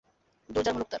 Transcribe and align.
জোর 0.49 0.63
যার 0.65 0.73
মুলুক 0.73 0.79
তার। 0.79 0.89